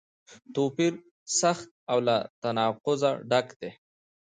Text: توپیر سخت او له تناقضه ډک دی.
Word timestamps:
توپیر 0.53 0.93
سخت 1.39 1.67
او 1.91 1.97
له 2.07 2.15
تناقضه 2.41 3.11
ډک 3.29 3.47
دی. 3.59 3.71